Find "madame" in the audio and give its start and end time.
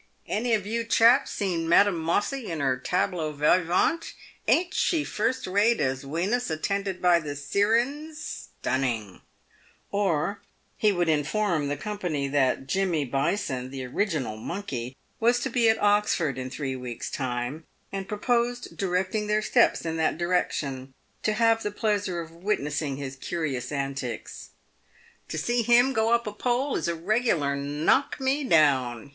1.69-1.99